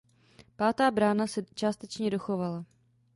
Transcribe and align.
Pátá 0.55 0.91
brána 0.91 1.27
se 1.27 1.43
částečně 1.55 2.09
dochovala. 2.09 2.65